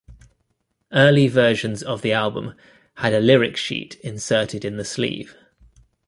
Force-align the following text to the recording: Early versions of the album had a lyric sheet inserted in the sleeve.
Early 0.91 1.27
versions 1.27 1.83
of 1.83 2.01
the 2.01 2.11
album 2.11 2.55
had 2.95 3.13
a 3.13 3.19
lyric 3.19 3.55
sheet 3.55 3.99
inserted 4.03 4.65
in 4.65 4.77
the 4.77 4.83
sleeve. 4.83 5.37